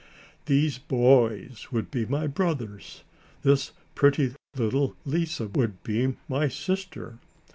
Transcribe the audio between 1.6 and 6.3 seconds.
would be my brothers. This pretty little Lise would be